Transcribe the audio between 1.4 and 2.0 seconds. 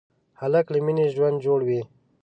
جوړوي.